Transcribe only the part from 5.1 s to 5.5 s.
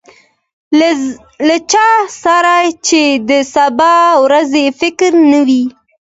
نه